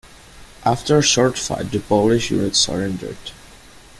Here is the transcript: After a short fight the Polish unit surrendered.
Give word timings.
After 0.65 0.97
a 0.97 1.03
short 1.03 1.37
fight 1.37 1.69
the 1.69 1.79
Polish 1.79 2.31
unit 2.31 2.55
surrendered. 2.55 3.17